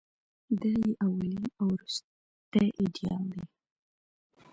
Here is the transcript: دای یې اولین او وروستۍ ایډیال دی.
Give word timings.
دای 0.61 0.77
یې 0.85 0.91
اولین 1.05 1.43
او 1.61 1.67
وروستۍ 1.75 2.67
ایډیال 2.79 3.23
دی. 3.33 3.43